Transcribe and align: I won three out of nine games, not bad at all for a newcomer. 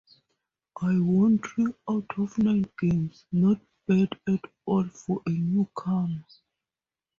I 0.81 0.97
won 0.99 1.37
three 1.37 1.71
out 1.87 2.07
of 2.17 2.35
nine 2.39 2.65
games, 2.79 3.25
not 3.31 3.61
bad 3.87 4.09
at 4.27 4.39
all 4.65 4.85
for 4.85 5.21
a 5.27 5.29
newcomer. 5.29 6.23